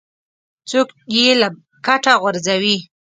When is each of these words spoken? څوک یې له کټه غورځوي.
څوک 0.69 0.87
یې 1.15 1.27
له 1.41 1.47
کټه 1.85 2.13
غورځوي. 2.21 2.77